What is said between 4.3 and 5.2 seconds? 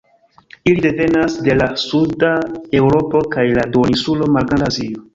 Malgranda Azio.